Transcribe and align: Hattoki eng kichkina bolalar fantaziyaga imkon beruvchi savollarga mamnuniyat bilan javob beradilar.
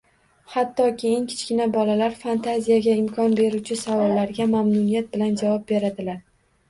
Hattoki 0.53 1.09
eng 1.17 1.27
kichkina 1.33 1.67
bolalar 1.75 2.15
fantaziyaga 2.23 2.95
imkon 3.03 3.37
beruvchi 3.43 3.79
savollarga 3.85 4.49
mamnuniyat 4.55 5.15
bilan 5.17 5.37
javob 5.43 5.69
beradilar. 5.75 6.19